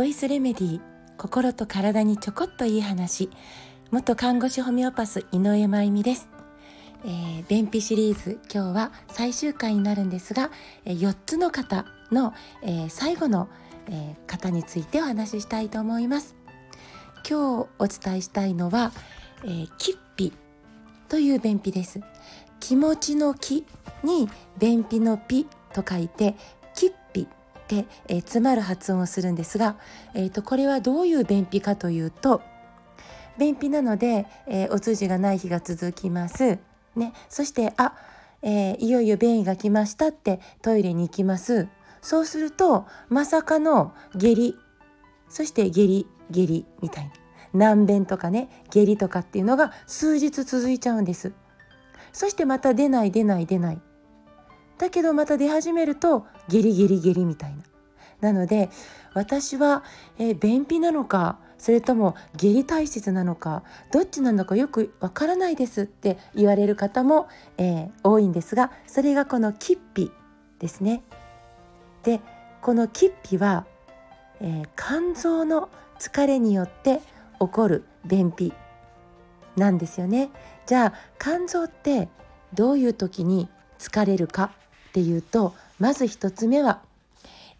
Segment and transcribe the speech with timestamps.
[0.00, 0.80] ボイスレメディー
[1.18, 3.28] 心と体にちょこっといい話。
[3.90, 6.30] 元看護師ホメオパス井上真由美です、
[7.04, 10.50] えー、便秘シリーズ今日は最終回になるんですが、
[10.86, 12.32] え、4つの方の、
[12.62, 13.50] えー、最後の、
[13.90, 16.34] えー、方についてお話ししたいと思います。
[17.28, 18.92] 今日お伝えしたいのは、
[19.44, 20.32] えー、キッピ
[21.10, 22.00] という便秘です。
[22.58, 23.66] 気持ちの気
[24.02, 26.36] に便秘のピと書いて
[27.70, 29.76] キッピって、えー、詰まる発音をするんですが、
[30.14, 32.42] えーと、これはどういう便秘かというと
[33.38, 36.58] 便秘なので、えー、お通じがない日が続きます。
[36.96, 37.94] ね、そしてあ、
[38.42, 41.68] えー、いよいよ便意が来ましたってトイレに行きます。
[42.02, 44.56] そうするとまさかの下痢
[45.28, 47.12] そして下痢下痢みたい
[47.52, 51.32] な難便とかね下痢とかっていうのが数日続いちゃうんです。
[52.12, 53.80] そしてまた出ない出ない出ない。
[54.80, 57.62] だけどまた出始めるとゲリゲリゲリみたいな。
[58.22, 58.70] なので
[59.12, 59.84] 私は、
[60.18, 67.28] えー、便秘なのかそれとも下痢体質なのかどっちなのかよくわからないですって言われる方も、
[67.58, 70.10] えー、多いんですがそれがこのキッピ
[70.58, 71.02] ですね。
[72.02, 72.20] で
[72.62, 73.66] このキッピは、
[74.40, 77.00] えー、肝臓の疲れによって
[77.38, 78.54] 起こる便秘
[79.56, 80.30] なんですよね。
[80.66, 82.08] じゃあ肝臓って
[82.54, 84.52] どういう時に疲れるか
[84.90, 86.82] っていうとまず1つ目は、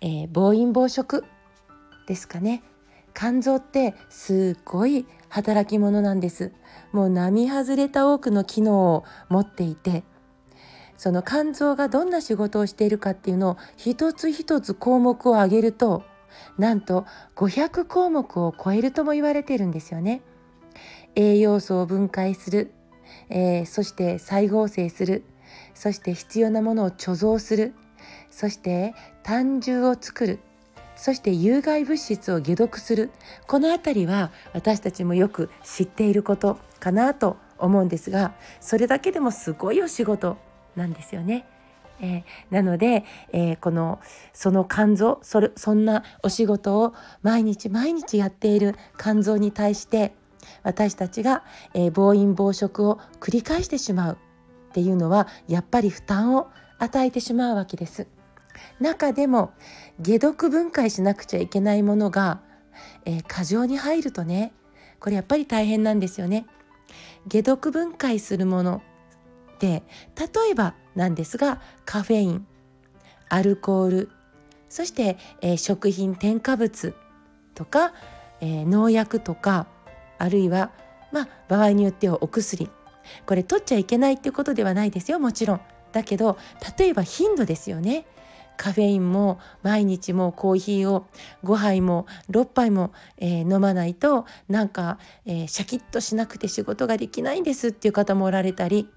[0.00, 1.24] えー、暴飲暴食
[2.06, 2.62] ですかね
[3.14, 6.52] 肝臓ってすっごい働き者なんです
[6.92, 10.02] もう並外れた多くの機能を持っていて
[10.96, 16.02] その肝臓がどんな仕事をしているかっていうのを一つ一つ項目を挙げると
[16.58, 17.06] なんと
[17.36, 20.20] 500項目を超えるとも言われてるんですよね。
[21.14, 22.72] 栄養素を分解する、
[23.30, 25.24] えー、そして再合成する
[25.80, 27.72] そして必要なものを貯蔵する。
[28.28, 28.92] そして
[29.22, 30.38] 胆汁を作る。
[30.94, 33.10] そして有害物質を解毒する。
[33.46, 40.36] この辺りは私たちもよく知っていることかなと思うんですがそれだけでもすごいお仕事
[40.76, 41.46] なんですよね。
[42.02, 44.00] えー、なので、えー、この
[44.34, 50.14] その肝臓それそんなお仕事を毎日毎日やっている肝臓に対して
[50.62, 54.18] 私たちが、えー、暴飲暴食を繰り返してしまう。
[54.70, 56.48] っていうのはやっぱり負担を
[56.78, 58.06] 与えてしまうわけです。
[58.78, 59.52] 中でも
[60.04, 62.40] 解毒分解しなくちゃいけないものが、
[63.04, 64.52] えー、過剰に入るとね
[64.98, 66.46] これやっぱり大変なんですよね。
[67.30, 68.82] 解毒分解するもの
[69.58, 69.82] で
[70.16, 72.46] 例えばなんですがカフェイン
[73.28, 74.10] アルコール
[74.68, 76.94] そして、えー、食品添加物
[77.54, 77.92] とか、
[78.40, 79.66] えー、農薬とか
[80.18, 80.70] あるいは、
[81.12, 82.70] まあ、場合によってはお薬
[83.26, 85.60] これ取っちゃいけないっていうことではないですよもちろん。
[85.92, 86.38] だけど
[86.78, 88.06] 例えば頻度ですよね。
[88.56, 91.06] カフェインも毎日もコーヒーを
[91.44, 98.90] 5杯も6杯も、えー、飲まないとなんか、えー、シャキッとしなくて仕事ができないんですっていう方もおられたり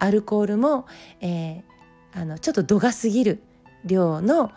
[0.00, 0.86] アルコールも、
[1.20, 1.62] えー、
[2.12, 3.40] あのちょっと度が過ぎる
[3.84, 4.50] 量の、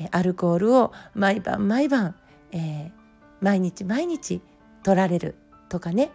[0.00, 2.14] えアルコールを毎晩毎晩、
[2.52, 2.92] え
[3.40, 4.40] 毎日毎日
[4.84, 5.34] 取られる
[5.68, 6.10] とかね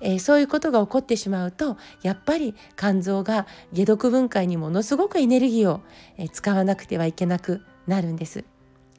[0.00, 5.80] えー、そういうことが起こってしまうとやっぱり肝臓が解毒分解にものすごくエネルギーを、
[6.16, 8.44] えー、使わなくてはいけなくなるんです。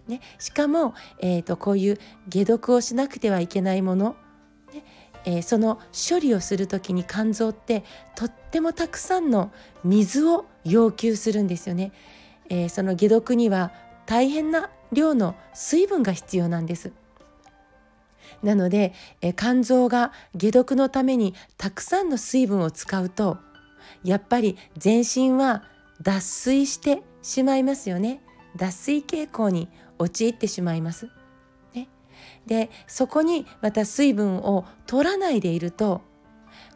[0.08, 1.98] ね、しかも、えーと、こういう
[2.34, 4.16] 解毒をしなくてはいけないもの、
[4.74, 4.86] ね
[5.26, 7.84] えー、その処理をする時に肝臓って
[8.16, 9.52] とってもたくさんの
[9.84, 11.92] 水を要求するんですよね。
[12.50, 13.74] えー、その解毒には
[14.06, 16.94] 大変な量の水分が必要なんです。
[18.44, 23.38] なので、え肝臓が解毒のためにたくさんの水分を使うと
[24.04, 25.64] やっぱり全身は
[26.02, 28.22] 脱水してしまいますよね。
[28.56, 31.10] 脱水傾向に陥ってしまいます。
[31.74, 31.88] ね、
[32.46, 36.02] でそこにまた水分を取らないでいると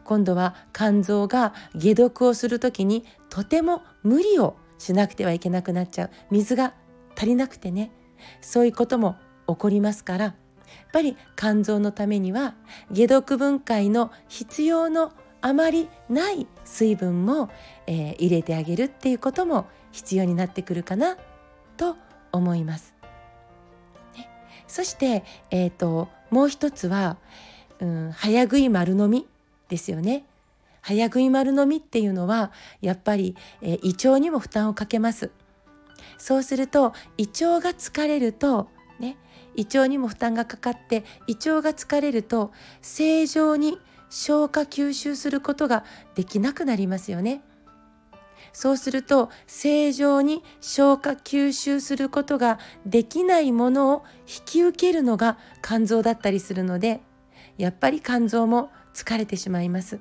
[0.04, 6.10] 今度は肝臓が解毒をする時にとても無理をしなくてはいけなくなっちゃう。
[6.30, 6.74] 水が
[7.16, 7.92] 足りなくてね。
[8.40, 9.16] そういうことも
[9.48, 10.34] 起こりますから
[10.92, 12.54] ぱり肝臓のためには
[12.94, 17.50] 解毒分解の必要のあまりない水分も、
[17.86, 21.16] えー、入れてあげるっていうことも必要になってくるかな
[21.76, 21.96] と
[22.30, 22.94] 思います。
[24.16, 24.30] ね、
[24.68, 27.16] そして、えーと、もう一つは、
[27.80, 29.26] うん、早食い丸飲み
[29.68, 30.24] ですよね。
[30.80, 35.30] 早食い丸飲みっていうのはやっぱり、えー、胃腸にも負担をかけます。
[36.18, 38.68] そうすると胃腸が疲れると
[39.00, 39.16] ね
[39.56, 43.78] 胃腸にも負担がかかって胃腸が疲れると正常に
[44.10, 45.84] 消化吸収することが
[46.14, 47.42] できなくなりますよね。
[48.52, 57.00] そうすると正常に消化吸収することができないものを引き受けるのが肝臓だったりするので
[57.56, 60.00] やっぱり肝臓も疲れてしまいます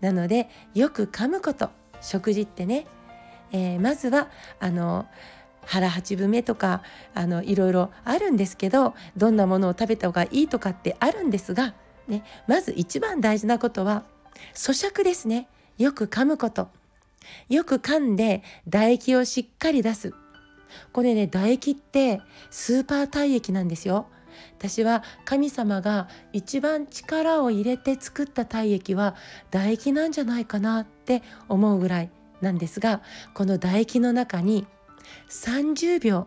[0.00, 1.70] なのでよく噛むこと
[2.02, 2.86] 食事ってね、
[3.52, 4.28] えー、まずは
[4.60, 5.06] あの
[5.66, 6.82] 腹八分目とか
[7.14, 11.74] あのいろいろあるんですけどどんなものを食べた方がいいとかってあるんですが、
[12.08, 14.04] ね、まず一番大事なことは
[14.54, 15.48] 咀嚼ですね。
[15.78, 16.68] よく噛むこと。
[17.48, 20.14] よく噛んで唾液をしっかり出す。
[20.92, 22.20] これね唾液って
[22.50, 24.06] スーパー体液なんですよ。
[24.58, 29.14] 私は神様が一番力を入れて作った体液は
[29.50, 32.10] 唾液なんじゃないかなって思うぐらい
[32.40, 33.00] なんですが
[33.32, 34.66] この唾液の中に
[35.28, 36.26] 30秒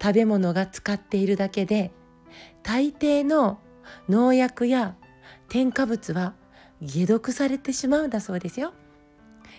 [0.00, 1.92] 食べ物が使っているだけで
[2.62, 3.58] 大抵の
[4.08, 4.96] 農薬や
[5.48, 6.34] 添加物は
[6.80, 8.72] 解毒されてしまうんだそうですよ。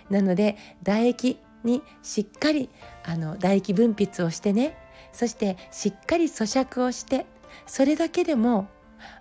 [0.10, 2.70] なので唾液にしっかり
[3.04, 4.78] あの唾液分泌をしてね
[5.12, 7.26] そしてしっかり咀嚼をして
[7.66, 8.68] それだけでも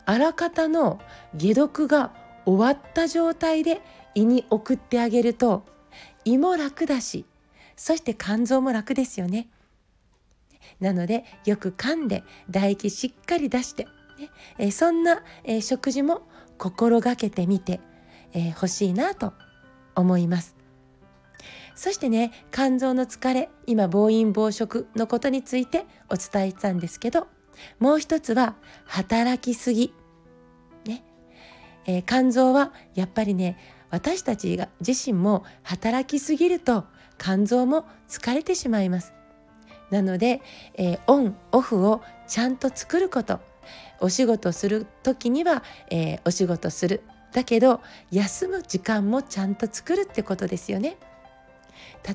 [0.06, 1.00] あらかたの
[1.38, 2.12] 解毒が
[2.46, 3.82] 終わった状態で
[4.14, 5.64] 胃に送ってあげると
[6.24, 7.26] 胃も楽だし
[7.78, 9.48] そして肝臓も楽ですよね。
[10.80, 13.84] なのでよく噛んで唾液しっかり出して、
[14.19, 16.22] ねえそんな、え食事も
[16.58, 17.82] 心がけてみてほ、
[18.34, 19.32] えー、しいなと
[19.94, 20.56] 思います。
[21.76, 27.28] そしてね肝臓の疲れ今暴飲暴食のことについてお伝えしたんですけど
[27.78, 29.94] もう一つは働きすぎ。
[30.84, 31.04] ね
[31.86, 33.56] えー、肝臓はやっぱりね
[33.90, 36.84] 私たちが自身も働きすぎると
[37.19, 39.12] 肝臓も疲れてしまいます。
[39.91, 40.43] なので、
[40.75, 43.41] えー、オンオフをちゃんと作ること。
[44.00, 47.03] お仕事する時には、えー、お仕事する。
[47.32, 47.81] だけど
[48.11, 50.97] 休む時間もちゃんと作るってことですよね。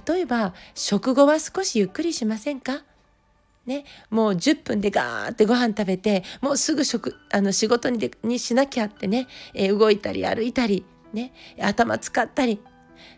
[0.08, 2.84] 例えば食後は少しゆっくりしませんか？
[3.66, 12.60] ね、もう10分でガーってご飯食べてもうすぐ食あの仕事にでにしなきゃってね、えー、動いたり歩いたり、ね、頭使ったり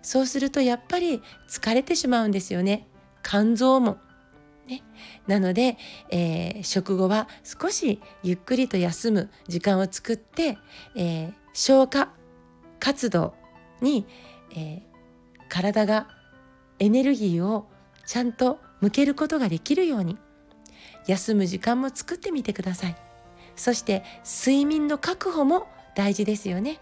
[0.01, 2.87] そうするとやっぱり疲れてしまうんですよね。
[3.23, 3.97] 肝臓も。
[4.67, 4.81] ね、
[5.27, 5.77] なので、
[6.09, 10.57] えー、食後は少しゆっくりと休む時間を作って、
[10.95, 12.09] えー、消化
[12.79, 13.35] 活動
[13.81, 14.07] に、
[14.55, 14.81] えー、
[15.49, 16.07] 体が
[16.79, 17.67] エネルギーを
[18.07, 20.17] ちゃんと向けることができるように
[21.05, 22.95] 休む時間も作ってみてください。
[23.55, 26.79] そして睡眠の確保も大事ですよね。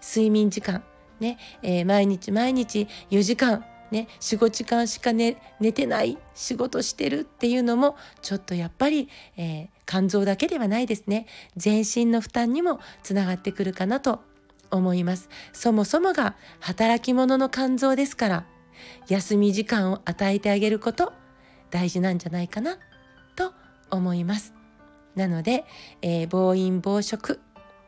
[0.00, 0.84] 睡眠時間。
[1.24, 11.26] ね、えー、毎日毎日4時間ね、45時間しか寝寝てない仕事してるっていうのもちょっとやっぱり、えー、肝臓だけではないですね。
[11.56, 14.20] 全身の負担にもつながってくるかなと
[14.72, 15.28] 思います。
[15.52, 18.46] そもそもが働き者の肝臓ですから
[19.06, 21.12] 休み時間を与えてあげること
[21.70, 22.78] 大事なんじゃないかな
[23.36, 23.52] と
[23.90, 24.54] 思います。
[25.14, 25.64] なので、
[26.02, 27.38] えー、暴飲暴食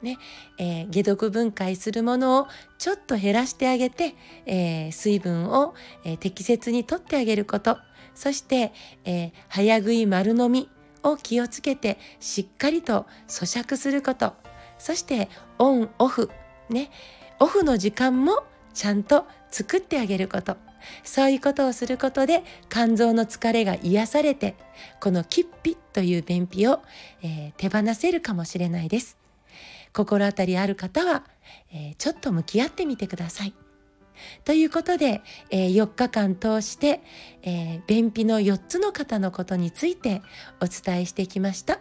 [0.02, 0.18] ね
[0.58, 2.48] えー、解毒分解するものを
[2.78, 4.14] ちょっと減らしてあげて、
[4.44, 7.78] えー、水分を、えー、適切にとってあげること。
[8.14, 8.72] そして、
[9.04, 10.70] え早食い丸飲み
[11.02, 14.32] を気をつけてしっかりと咀嚼すること。
[14.78, 15.28] そして
[15.58, 16.30] オンオフ
[16.70, 16.90] ね
[17.40, 20.56] オフの時間もちゃんと作ってあげること。
[21.04, 24.54] そういうことをすることで肝臓の疲れが癒されて
[25.00, 26.80] このキッピという便秘を、
[27.22, 29.25] え、手放せるかもしれないです。
[29.96, 31.24] 心当たりある方は、
[31.72, 33.54] えー、ちょっと向き合ってみてください
[34.44, 37.00] ということで、えー、4日間通して、
[37.42, 40.22] えー、便秘の4つの方のことについて
[40.60, 41.80] お伝えしてきました。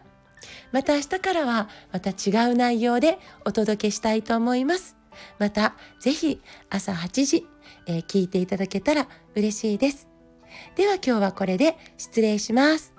[0.71, 4.95] また明日からはまた違う内容でお届けしたいと思います。
[5.39, 7.47] またぜひ朝8時、
[7.87, 10.07] えー、聞いていただけたら嬉しいです。
[10.75, 12.94] では今日はこれで失礼します。